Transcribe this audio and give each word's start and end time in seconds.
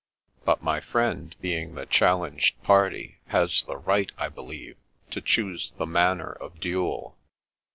"But 0.45 0.63
my 0.63 0.79
friend, 0.79 1.35
being 1.41 1.75
the 1.75 1.85
challenged 1.85 2.59
party, 2.63 3.19
has 3.27 3.61
the 3.61 3.77
right, 3.77 4.11
I 4.17 4.29
believe, 4.29 4.77
to 5.11 5.21
choose 5.21 5.73
the 5.73 5.85
manner 5.85 6.31
of 6.31 6.59
duel." 6.59 7.17